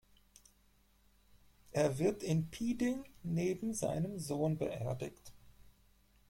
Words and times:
Er 1.73 1.99
wird 1.99 2.23
in 2.23 2.49
Piding 2.49 3.05
neben 3.21 3.75
seinem 3.75 4.17
Sohn 4.17 4.57
beerdigt. 4.57 5.31